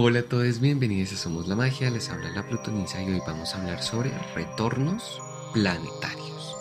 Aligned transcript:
Hola 0.00 0.20
a 0.20 0.22
todos, 0.22 0.60
bienvenidos 0.60 1.12
a 1.12 1.16
Somos 1.16 1.48
la 1.48 1.56
Magia, 1.56 1.90
les 1.90 2.08
habla 2.08 2.30
la 2.30 2.46
Plutonisa 2.46 3.02
y 3.02 3.10
hoy 3.10 3.22
vamos 3.26 3.52
a 3.52 3.58
hablar 3.58 3.82
sobre 3.82 4.16
retornos 4.32 5.20
planetarios. 5.52 6.56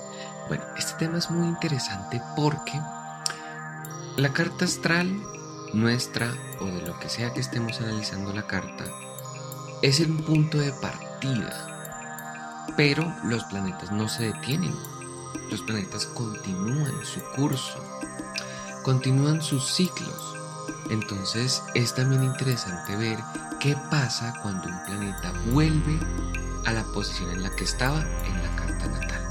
Bueno, 0.47 0.63
este 0.75 0.93
tema 0.97 1.19
es 1.19 1.29
muy 1.29 1.47
interesante 1.47 2.19
porque 2.35 2.81
la 4.15 4.33
carta 4.33 4.65
astral 4.65 5.21
nuestra 5.71 6.33
o 6.59 6.65
de 6.65 6.81
lo 6.81 6.99
que 6.99 7.09
sea 7.09 7.31
que 7.31 7.41
estemos 7.41 7.79
analizando 7.79 8.33
la 8.33 8.47
carta 8.47 8.85
es 9.83 9.99
el 9.99 10.13
punto 10.23 10.57
de 10.57 10.71
partida, 10.81 12.65
pero 12.75 13.05
los 13.23 13.43
planetas 13.43 13.91
no 13.91 14.09
se 14.09 14.33
detienen, 14.33 14.73
los 15.51 15.61
planetas 15.61 16.07
continúan 16.07 17.05
su 17.05 17.21
curso, 17.35 17.83
continúan 18.83 19.43
sus 19.43 19.75
ciclos 19.75 20.36
entonces 20.89 21.63
es 21.73 21.93
también 21.93 22.23
interesante 22.23 22.95
ver 22.95 23.19
qué 23.59 23.75
pasa 23.89 24.33
cuando 24.41 24.67
un 24.67 24.83
planeta 24.85 25.33
vuelve 25.51 25.99
a 26.65 26.73
la 26.73 26.83
posición 26.83 27.31
en 27.31 27.43
la 27.43 27.49
que 27.55 27.63
estaba 27.63 28.01
en 28.01 28.43
la 28.43 28.55
carta 28.55 28.87
natal. 28.87 29.23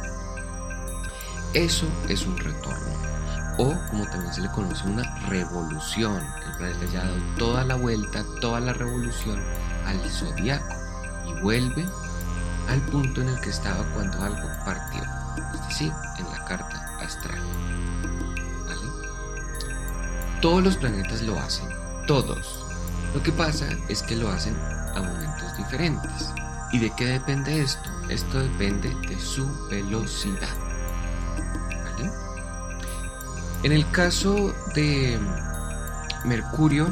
Eso 1.55 1.87
es 2.09 2.27
un 2.27 2.37
retorno 2.37 3.17
o 3.59 3.75
como 3.89 4.07
también 4.07 4.33
se 4.33 4.43
le 4.43 4.51
conoce 4.51 4.87
una 4.87 5.03
revolución. 5.29 6.23
El 6.47 6.57
planeta 6.59 6.87
ya 6.93 7.01
ha 7.03 7.07
dado 7.07 7.19
toda 7.39 7.65
la 7.65 7.75
vuelta, 7.77 8.25
toda 8.41 8.61
la 8.61 8.73
revolución 8.73 9.43
al 9.87 9.99
zodiaco 10.11 10.75
y 11.27 11.41
vuelve 11.41 11.87
al 12.69 12.81
punto 12.83 13.21
en 13.23 13.29
el 13.29 13.41
que 13.41 13.51
estaba 13.51 13.85
cuando 13.95 14.21
algo 14.23 14.49
partió, 14.65 15.03
es 15.55 15.69
decir, 15.69 15.93
en 16.19 16.31
la 16.31 16.45
carta 16.45 16.99
astral. 17.01 17.41
Todos 20.41 20.63
los 20.63 20.77
planetas 20.77 21.23
lo 21.23 21.39
hacen, 21.39 21.69
todos. 22.07 22.65
Lo 23.15 23.23
que 23.23 23.33
pasa 23.33 23.67
es 23.89 24.03
que 24.03 24.17
lo 24.17 24.29
hacen 24.29 24.55
a 24.95 25.01
momentos 25.01 25.57
diferentes. 25.57 26.33
¿Y 26.73 26.79
de 26.79 26.93
qué 26.97 27.07
depende 27.07 27.63
esto? 27.63 27.89
Esto 28.09 28.41
depende 28.41 28.95
de 29.09 29.19
su 29.19 29.47
velocidad. 29.69 30.55
En 33.63 33.73
el 33.73 33.91
caso 33.91 34.55
de 34.75 35.19
Mercurio, 36.25 36.89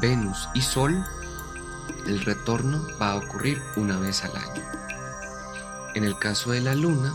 Venus 0.00 0.48
y 0.54 0.62
Sol, 0.62 1.04
el 2.06 2.24
retorno 2.24 2.84
va 3.00 3.12
a 3.12 3.16
ocurrir 3.16 3.62
una 3.76 3.98
vez 3.98 4.24
al 4.24 4.34
año. 4.36 4.62
En 5.94 6.04
el 6.04 6.18
caso 6.18 6.50
de 6.50 6.60
la 6.60 6.74
Luna, 6.74 7.14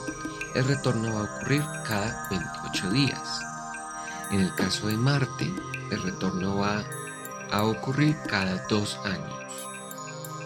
el 0.55 0.65
retorno 0.65 1.15
va 1.15 1.21
a 1.21 1.23
ocurrir 1.23 1.63
cada 1.85 2.27
28 2.29 2.91
días. 2.91 3.41
En 4.31 4.39
el 4.39 4.53
caso 4.55 4.87
de 4.87 4.97
Marte, 4.97 5.53
el 5.91 6.01
retorno 6.01 6.57
va 6.57 6.83
a 7.51 7.63
ocurrir 7.63 8.17
cada 8.27 8.65
dos 8.67 8.99
años. 9.03 9.43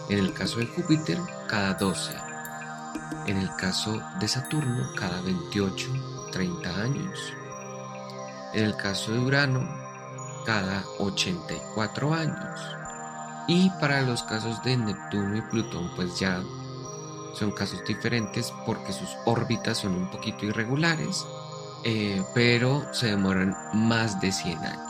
En 0.09 0.19
el 0.19 0.33
caso 0.33 0.59
de 0.59 0.67
Júpiter, 0.67 1.17
cada 1.47 1.73
12. 1.73 2.13
En 3.27 3.37
el 3.37 3.49
caso 3.55 4.01
de 4.19 4.27
Saturno, 4.27 4.89
cada 4.95 5.21
28, 5.21 5.87
30 6.31 6.69
años. 6.69 7.33
En 8.53 8.65
el 8.65 8.75
caso 8.75 9.11
de 9.13 9.19
Urano, 9.19 9.67
cada 10.45 10.83
84 10.99 12.13
años. 12.13 12.59
Y 13.47 13.69
para 13.79 14.01
los 14.01 14.23
casos 14.23 14.61
de 14.63 14.75
Neptuno 14.75 15.37
y 15.37 15.41
Plutón, 15.41 15.89
pues 15.95 16.19
ya 16.19 16.41
son 17.33 17.51
casos 17.51 17.83
diferentes 17.85 18.51
porque 18.65 18.91
sus 18.91 19.09
órbitas 19.25 19.77
son 19.77 19.95
un 19.95 20.09
poquito 20.09 20.45
irregulares 20.45 21.25
eh, 21.83 22.23
pero 22.33 22.85
se 22.93 23.07
demoran 23.07 23.55
más 23.73 24.19
de 24.19 24.31
100 24.31 24.57
años 24.57 24.87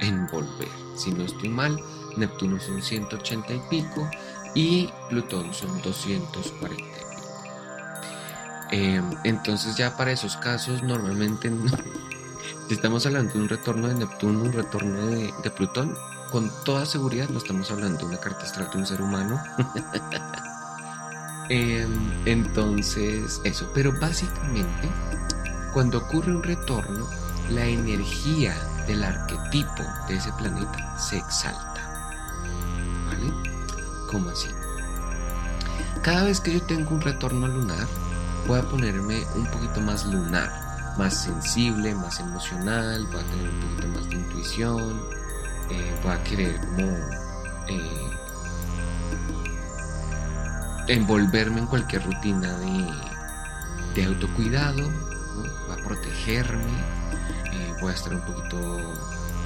en 0.00 0.26
volver. 0.28 0.68
Si 0.96 1.10
no 1.12 1.24
estoy 1.24 1.48
mal, 1.48 1.80
Neptuno 2.16 2.60
son 2.60 2.82
180 2.82 3.52
y 3.52 3.60
pico 3.70 4.08
y 4.54 4.90
Plutón 5.08 5.52
son 5.54 5.80
240 5.82 6.82
y 6.82 6.86
pico. 6.86 7.04
Eh, 8.70 9.02
entonces 9.24 9.76
ya 9.76 9.96
para 9.96 10.12
esos 10.12 10.36
casos 10.36 10.82
normalmente 10.82 11.50
si 12.68 12.74
estamos 12.74 13.06
hablando 13.06 13.34
de 13.34 13.40
un 13.40 13.48
retorno 13.48 13.88
de 13.88 13.94
Neptuno, 13.94 14.42
un 14.42 14.52
retorno 14.52 15.06
de, 15.06 15.50
Plutón, 15.50 15.96
con 16.30 16.50
toda 16.64 16.86
seguridad 16.86 17.28
no 17.28 17.38
estamos 17.38 17.70
hablando 17.70 17.98
de 17.98 18.04
una 18.06 18.18
carta 18.18 18.44
astral 18.44 18.70
de 18.72 18.78
un 18.78 18.86
ser 18.86 19.00
humano. 19.00 19.40
Em, 21.50 22.10
entonces, 22.24 23.38
eso, 23.44 23.70
pero 23.74 23.92
básicamente 24.00 24.88
cuando 25.74 25.98
ocurre 25.98 26.34
un 26.34 26.42
retorno, 26.42 27.08
la 27.50 27.66
energía 27.66 28.54
del 28.86 29.02
arquetipo 29.02 29.82
de 30.08 30.16
ese 30.16 30.32
planeta 30.34 30.96
se 30.96 31.18
exalta. 31.18 32.08
¿Vale? 33.06 33.32
¿Cómo 34.10 34.30
así? 34.30 34.48
Cada 36.02 36.24
vez 36.24 36.40
que 36.40 36.52
yo 36.52 36.62
tengo 36.62 36.94
un 36.94 37.00
retorno 37.00 37.48
lunar, 37.48 37.88
voy 38.46 38.60
a 38.60 38.62
ponerme 38.62 39.26
un 39.34 39.46
poquito 39.46 39.80
más 39.80 40.06
lunar, 40.06 40.94
más 40.96 41.22
sensible, 41.24 41.94
más 41.94 42.20
emocional, 42.20 43.04
voy 43.10 43.20
a 43.20 43.26
tener 43.26 43.48
un 43.48 43.60
poquito 43.60 43.88
más 43.88 44.08
de 44.08 44.16
intuición, 44.16 45.02
eh, 45.70 46.00
voy 46.04 46.12
a 46.12 46.22
querer 46.22 46.60
como 46.60 46.86
eh, 47.68 48.10
envolverme 50.86 51.60
en 51.60 51.66
cualquier 51.66 52.04
rutina 52.04 52.56
de, 52.58 52.94
de 53.94 54.04
autocuidado, 54.04 54.88
va 55.68 55.74
a 55.74 55.84
protegerme, 55.84 56.78
eh, 57.52 57.74
voy 57.80 57.90
a 57.90 57.94
estar 57.94 58.14
un 58.14 58.20
poquito 58.22 58.56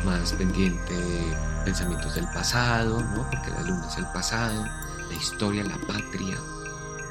más 0.04 0.32
pendiente 0.32 0.94
de 0.94 1.37
pensamientos 1.65 2.15
del 2.15 2.26
pasado, 2.31 3.00
¿no? 3.00 3.28
porque 3.31 3.50
la 3.50 3.62
luna 3.62 3.87
es 3.88 3.98
el 3.98 4.06
pasado, 4.06 4.65
la 5.09 5.15
historia, 5.15 5.65
la 5.65 5.78
patria. 5.87 6.37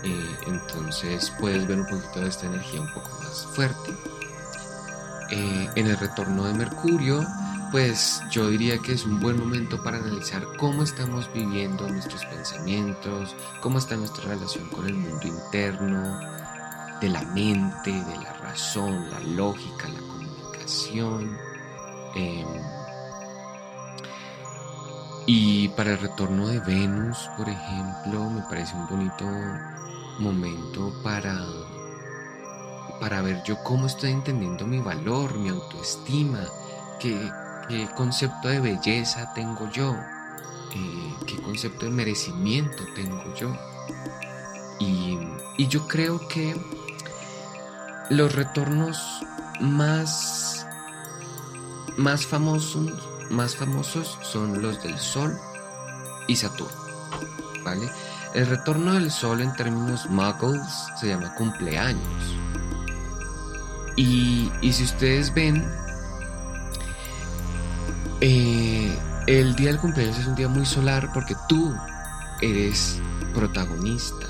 Eh, 0.03 0.37
entonces 0.47 1.31
puedes 1.39 1.67
ver 1.67 1.79
un 1.79 1.87
poquito 1.87 2.21
de 2.21 2.29
esta 2.29 2.45
energía 2.45 2.81
un 2.81 2.93
poco 2.93 3.09
más 3.23 3.45
fuerte. 3.53 3.95
Eh, 5.29 5.69
en 5.75 5.87
el 5.87 5.97
retorno 5.97 6.45
de 6.45 6.53
Mercurio, 6.53 7.25
pues 7.71 8.21
yo 8.31 8.49
diría 8.49 8.77
que 8.77 8.93
es 8.93 9.05
un 9.05 9.19
buen 9.19 9.37
momento 9.37 9.81
para 9.83 9.97
analizar 9.97 10.45
cómo 10.57 10.83
estamos 10.83 11.29
viviendo 11.33 11.87
nuestros 11.89 12.25
pensamientos, 12.25 13.35
cómo 13.61 13.77
está 13.79 13.97
nuestra 13.97 14.25
relación 14.25 14.69
con 14.69 14.87
el 14.87 14.93
mundo 14.93 15.27
interno, 15.27 16.19
de 17.01 17.09
la 17.09 17.21
mente, 17.23 17.91
de 17.91 18.17
la 18.23 18.33
razón, 18.47 19.09
la 19.11 19.19
lógica, 19.19 19.87
la 19.87 19.99
comunicación. 19.99 21.37
Em, 22.15 22.47
y 25.25 25.67
para 25.69 25.91
el 25.91 25.99
retorno 25.99 26.47
de 26.47 26.59
Venus, 26.61 27.29
por 27.37 27.49
ejemplo, 27.49 28.29
me 28.29 28.41
parece 28.43 28.75
un 28.75 28.87
bonito 28.87 29.25
momento 30.19 30.93
para, 31.03 31.37
para 32.99 33.21
ver 33.21 33.43
yo 33.43 33.61
cómo 33.63 33.87
estoy 33.87 34.11
entendiendo 34.11 34.65
mi 34.65 34.79
valor, 34.79 35.37
mi 35.37 35.49
autoestima, 35.49 36.39
qué, 36.99 37.29
concepto 37.95 38.47
de 38.47 38.61
belleza 38.61 39.33
tengo 39.33 39.69
yo, 39.69 39.93
eh, 40.73 41.13
qué 41.27 41.35
concepto 41.41 41.85
de 41.85 41.91
merecimiento 41.91 42.83
tengo 42.95 43.33
yo. 43.35 43.53
Y, 44.79 45.17
y 45.57 45.67
yo 45.67 45.85
creo 45.87 46.25
que 46.29 46.55
los 48.09 48.33
retornos 48.33 49.25
más, 49.59 50.65
más, 51.97 52.25
famosos, 52.25 54.17
son 54.21 54.61
los 54.61 54.81
del 54.83 54.97
Sol 54.97 55.37
y 56.27 56.35
Saturno. 56.35 56.75
¿vale? 57.63 57.89
El 58.33 58.47
retorno 58.47 58.93
del 58.93 59.11
Sol 59.11 59.41
en 59.41 59.53
términos 59.53 60.09
muggles 60.09 60.61
se 60.99 61.07
llama 61.07 61.33
cumpleaños. 61.35 62.35
Y, 63.95 64.51
si 64.71 64.83
ustedes 64.83 65.33
ven, 65.33 65.67
eh, 68.21 68.97
el 69.25 69.55
día 69.55 69.69
del 69.69 69.79
cumpleaños 69.79 70.19
es 70.19 70.27
un 70.27 70.35
día 70.35 70.47
muy 70.47 70.65
solar 70.65 71.09
porque 71.13 71.35
tú 71.49 71.75
eres 72.41 73.01
protagonista 73.33 74.27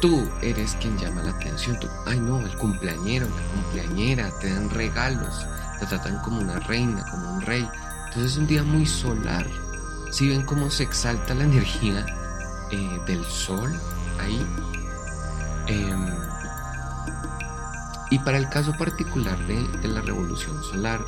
Tú 0.00 0.28
eres 0.42 0.76
quien 0.80 0.98
llama 0.98 1.22
la 1.22 1.30
atención. 1.30 1.78
Ay 2.04 2.20
no, 2.20 2.40
el 2.40 2.56
cumpleañero, 2.58 3.26
la 3.26 3.62
cumpleañera, 3.62 4.30
te 4.40 4.52
dan 4.52 4.68
regalos, 4.68 5.46
te 5.80 5.86
tratan 5.86 6.18
como 6.18 6.40
una 6.40 6.58
reina, 6.60 7.02
como 7.10 7.34
un 7.34 7.40
rey. 7.40 7.66
Entonces 8.06 8.32
es 8.32 8.38
un 8.38 8.46
día 8.46 8.62
muy 8.62 8.84
solar. 8.84 9.46
Si 10.10 10.28
ven 10.28 10.44
cómo 10.44 10.70
se 10.70 10.82
exalta 10.82 11.34
la 11.34 11.44
energía 11.50 12.04
eh, 12.70 13.00
del 13.06 13.24
sol 13.24 13.72
ahí. 14.20 14.46
Em, 15.68 16.06
y 18.10 18.18
para 18.20 18.38
el 18.38 18.48
caso 18.50 18.72
particular 18.76 19.38
de 19.46 19.88
la 19.88 20.00
revolución 20.02 20.62
solar, 20.62 21.04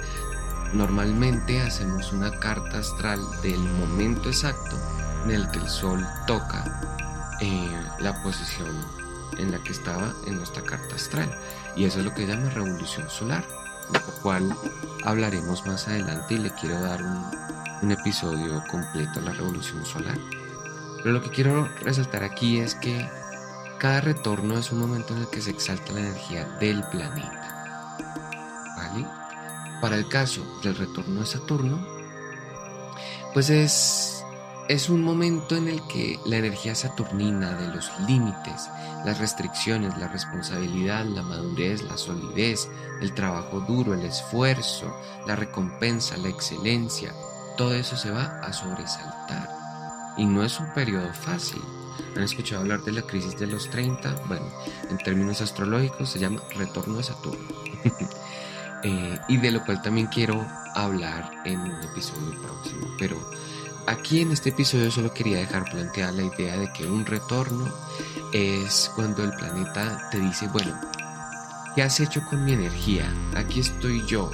normalmente 0.72 1.60
hacemos 1.60 2.12
una 2.12 2.30
carta 2.40 2.78
astral 2.78 3.20
del 3.42 3.60
momento 3.60 4.28
exacto 4.28 4.76
en 5.24 5.30
el 5.30 5.50
que 5.50 5.58
el 5.58 5.68
sol 5.68 6.04
toca 6.26 6.64
eh, 7.40 7.82
la 8.00 8.22
posición 8.22 8.84
en 9.38 9.52
la 9.52 9.62
que 9.62 9.72
estaba 9.72 10.12
en 10.26 10.36
nuestra 10.36 10.62
carta 10.62 10.96
astral. 10.96 11.30
Y 11.76 11.84
eso 11.84 11.98
es 12.00 12.04
lo 12.04 12.14
que 12.14 12.26
llama 12.26 12.50
revolución 12.50 13.08
solar, 13.08 13.46
de 13.92 13.98
lo 13.98 14.12
cual 14.22 14.56
hablaremos 15.04 15.66
más 15.66 15.86
adelante 15.88 16.34
y 16.34 16.38
le 16.38 16.50
quiero 16.50 16.80
dar 16.80 17.02
un, 17.02 17.30
un 17.82 17.92
episodio 17.92 18.62
completo 18.70 19.20
a 19.20 19.22
la 19.22 19.32
revolución 19.32 19.84
solar. 19.84 20.18
Pero 20.98 21.12
lo 21.12 21.22
que 21.22 21.30
quiero 21.30 21.68
resaltar 21.82 22.24
aquí 22.24 22.58
es 22.58 22.74
que 22.74 23.08
cada 23.78 24.00
retorno 24.00 24.58
es 24.58 24.72
un 24.72 24.80
momento 24.80 25.14
en 25.14 25.20
el 25.20 25.30
que 25.30 25.40
se 25.40 25.50
exalta 25.50 25.92
la 25.92 26.00
energía 26.00 26.44
del 26.60 26.82
planeta. 26.84 27.96
¿Vale? 28.76 29.06
Para 29.80 29.96
el 29.96 30.08
caso 30.08 30.42
del 30.62 30.76
retorno 30.76 31.20
de 31.20 31.26
Saturno, 31.26 31.78
pues 33.32 33.50
es, 33.50 34.07
es 34.68 34.90
un 34.90 35.02
momento 35.02 35.56
en 35.56 35.66
el 35.66 35.80
que 35.88 36.20
la 36.26 36.36
energía 36.36 36.74
saturnina 36.74 37.54
de 37.54 37.74
los 37.74 37.90
límites, 38.06 38.68
las 39.04 39.18
restricciones, 39.18 39.96
la 39.96 40.08
responsabilidad, 40.08 41.06
la 41.06 41.22
madurez, 41.22 41.82
la 41.82 41.96
solidez, 41.96 42.68
el 43.00 43.14
trabajo 43.14 43.60
duro, 43.60 43.94
el 43.94 44.04
esfuerzo, 44.04 44.94
la 45.26 45.36
recompensa, 45.36 46.18
la 46.18 46.28
excelencia, 46.28 47.14
todo 47.56 47.72
eso 47.72 47.96
se 47.96 48.10
va 48.10 48.40
a 48.42 48.52
sobresaltar. 48.52 49.48
Y 50.18 50.26
no 50.26 50.44
es 50.44 50.60
un 50.60 50.72
periodo 50.74 51.14
fácil. 51.14 51.62
¿Han 52.14 52.22
escuchado 52.22 52.60
hablar 52.60 52.82
de 52.82 52.92
la 52.92 53.02
crisis 53.02 53.38
de 53.38 53.46
los 53.46 53.70
30? 53.70 54.24
Bueno, 54.26 54.46
en 54.90 54.98
términos 54.98 55.40
astrológicos 55.40 56.10
se 56.10 56.18
llama 56.18 56.42
retorno 56.54 56.98
de 56.98 57.04
Saturno. 57.04 57.48
Eh, 58.84 59.18
y 59.26 59.38
de 59.38 59.50
lo 59.50 59.64
cual 59.64 59.82
también 59.82 60.06
quiero 60.06 60.46
hablar 60.76 61.28
en 61.44 61.58
un 61.58 61.82
episodio 61.82 62.40
próximo. 62.40 62.86
Pero 62.96 63.18
aquí 63.88 64.20
en 64.20 64.32
este 64.32 64.50
episodio 64.50 64.90
solo 64.90 65.14
quería 65.14 65.38
dejar 65.38 65.64
planteada 65.64 66.12
la 66.12 66.22
idea 66.24 66.58
de 66.58 66.70
que 66.72 66.86
un 66.86 67.06
retorno 67.06 67.72
es 68.32 68.90
cuando 68.94 69.24
el 69.24 69.32
planeta 69.32 70.08
te 70.10 70.18
dice, 70.18 70.46
bueno, 70.48 70.78
¿qué 71.74 71.82
has 71.82 71.98
hecho 71.98 72.22
con 72.28 72.44
mi 72.44 72.52
energía? 72.52 73.10
Aquí 73.34 73.60
estoy 73.60 74.04
yo, 74.06 74.30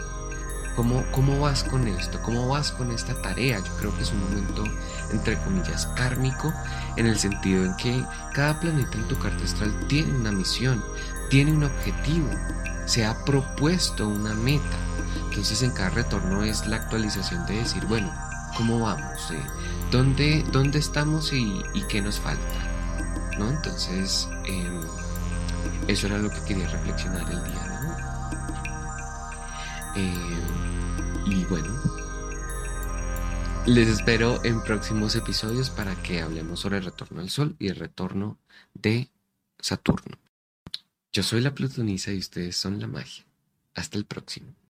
¿Cómo, 0.75 1.05
¿Cómo 1.13 1.39
vas 1.39 1.63
con 1.63 1.87
esto? 1.87 2.21
¿Cómo 2.23 2.49
vas 2.49 2.73
con 2.73 2.91
esta 2.91 3.15
tarea? 3.23 3.61
Yo 3.61 3.77
creo 3.77 3.97
que 3.97 4.03
es 4.03 4.11
un 4.11 4.25
momento, 4.25 4.65
entre 5.13 5.39
comillas, 5.39 5.87
kármico, 5.95 6.53
en 6.97 7.07
el 7.07 7.17
sentido 7.17 7.65
en 7.65 7.77
que 7.77 8.05
cada 8.33 8.59
planeta 8.59 8.99
en 8.99 9.07
tu 9.07 9.17
carta 9.17 9.45
astral 9.45 9.73
tiene 9.87 10.17
una 10.17 10.33
misión, 10.33 10.85
tiene 11.31 11.53
un 11.53 11.63
objetivo, 11.63 12.29
se 12.87 13.07
ha 13.07 13.25
propuesto 13.25 14.09
una 14.09 14.35
meta. 14.35 14.77
Entonces 15.29 15.63
en 15.63 15.71
cada 15.71 15.91
retorno 15.91 16.43
es 16.43 16.67
la 16.67 16.75
actualización 16.77 17.47
de 17.47 17.59
decir, 17.59 17.87
bueno, 17.87 18.13
¿cómo 18.57 18.81
vamos? 18.81 19.31
Eh? 19.31 19.47
¿Dónde, 19.91 20.45
¿Dónde 20.53 20.79
estamos 20.79 21.33
y, 21.33 21.63
qué 21.89 22.01
nos 22.01 22.19
falta? 22.19 22.43
¿No? 23.39 23.51
Entonces, 23.51 24.29
em, 24.47 24.81
eso 25.89 26.07
era 26.07 26.19
lo 26.19 26.31
que 26.31 26.45
quería 26.45 26.69
reflexionar 26.69 27.23
el 27.31 27.45
día 27.45 27.63
de 27.63 27.77
hoy. 27.79 27.95
Eh, 29.97 30.43
y 31.27 31.45
bueno, 31.45 31.69
les 33.67 33.89
espero 33.89 34.45
en 34.45 34.63
próximos 34.63 35.17
episodios 35.17 35.71
para 35.71 35.95
que 36.03 36.21
hablemos 36.21 36.61
sobre 36.61 36.79
el 36.79 36.85
retorno 36.85 37.21
del 37.21 37.31
Sol 37.31 37.57
y 37.59 37.69
el 37.69 37.77
retorno 37.77 38.39
de 38.75 39.11
Saturno. 39.59 40.19
Yo 41.13 41.23
soy 41.23 41.41
la 41.41 41.55
Plutonisa 41.55 42.13
y 42.13 42.19
ustedes 42.19 42.57
son 42.57 42.81
la 42.81 42.89
magia. 42.89 43.25
Hasta 43.75 43.99
el 43.99 44.05
próximo. 44.05 44.55